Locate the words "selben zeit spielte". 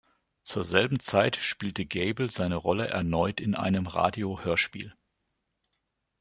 0.63-1.85